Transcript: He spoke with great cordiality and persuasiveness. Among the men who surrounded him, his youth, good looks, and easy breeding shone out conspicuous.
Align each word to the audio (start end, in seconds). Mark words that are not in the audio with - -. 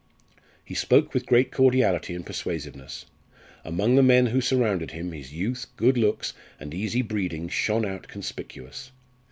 He 0.65 0.73
spoke 0.73 1.13
with 1.13 1.27
great 1.27 1.51
cordiality 1.51 2.15
and 2.15 2.25
persuasiveness. 2.25 3.05
Among 3.63 3.93
the 3.93 4.01
men 4.01 4.25
who 4.25 4.41
surrounded 4.41 4.89
him, 4.89 5.11
his 5.11 5.31
youth, 5.31 5.67
good 5.77 5.95
looks, 5.95 6.33
and 6.59 6.73
easy 6.73 7.03
breeding 7.03 7.49
shone 7.49 7.85
out 7.85 8.07
conspicuous. 8.07 8.89